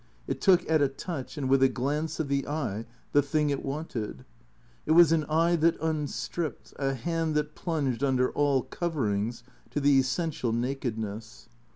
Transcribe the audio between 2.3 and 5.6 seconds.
eye the thing it wanted. It was an eye